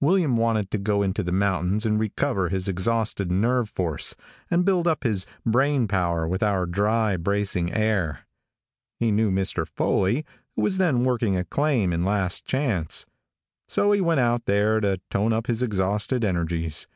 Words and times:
William 0.00 0.38
wanted 0.38 0.70
to 0.70 0.78
go 0.78 1.02
into 1.02 1.22
the 1.22 1.32
mountains 1.32 1.84
and 1.84 2.00
recover 2.00 2.48
his 2.48 2.66
exhausted 2.66 3.30
nerve 3.30 3.68
force, 3.68 4.14
and 4.50 4.64
build 4.64 4.88
up 4.88 5.04
his 5.04 5.26
brain 5.44 5.86
power 5.86 6.26
with 6.26 6.42
our 6.42 6.64
dry, 6.64 7.14
bracing 7.18 7.70
air. 7.70 8.20
He 8.98 9.12
knew 9.12 9.30
Mr. 9.30 9.68
Foley, 9.68 10.24
who 10.56 10.62
was 10.62 10.78
then 10.78 11.04
working 11.04 11.36
a 11.36 11.44
claim 11.44 11.92
in 11.92 12.06
Last 12.06 12.46
Chance, 12.46 13.04
so 13.68 13.92
he 13.92 14.00
went 14.00 14.20
out 14.20 14.46
there 14.46 14.80
to 14.80 14.98
tone 15.10 15.34
up 15.34 15.46
his 15.46 15.62
exhausted 15.62 16.24
energies. 16.24 16.86